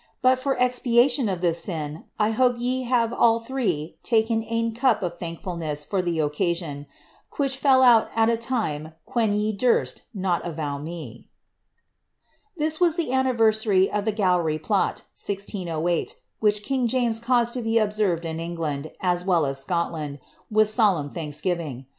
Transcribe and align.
* 0.13 0.21
But 0.23 0.39
for 0.39 0.57
expiation 0.57 1.29
of 1.29 1.41
this 1.41 1.63
sin, 1.63 2.05
I 2.19 2.31
hope 2.31 2.55
ye 2.57 2.85
have 2.85 3.11
eUl 3.11 3.39
tkrte 3.45 3.93
taken 4.01 4.73
cop 4.73 5.03
of 5.03 5.19
thankfulness 5.19 5.85
ibr 5.85 6.03
the 6.03 6.19
occasion, 6.21 6.87
pthidk 7.31 7.55
fell 7.57 7.83
out 7.83 8.09
at 8.15 8.27
a 8.27 8.35
time 8.35 8.93
qyhen 9.07 9.35
ye 9.39 9.53
durst 9.53 10.01
not 10.11 10.43
avow 10.43 10.79
me.^' 10.79 11.29
This 12.57 12.79
was 12.79 12.95
the 12.95 13.09
annivereaiy 13.09 13.91
of 13.91 14.05
the 14.05 14.11
Gowry 14.13 14.57
plot, 14.57 15.03
1608, 15.13 16.15
which 16.39 16.63
king 16.63 16.87
James 16.87 17.19
caused 17.19 17.53
to 17.53 17.61
be 17.61 17.77
observed 17.77 18.25
in 18.25 18.39
England, 18.39 18.91
as 19.01 19.23
well 19.23 19.45
as 19.45 19.61
Scotland, 19.61 20.17
with 20.49 20.67
solemn 20.67 21.11
ihanksgiriDg. 21.11 21.85